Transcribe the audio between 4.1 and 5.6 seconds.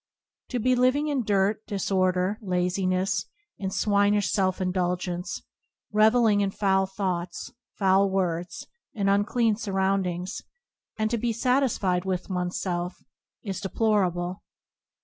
self indulgence,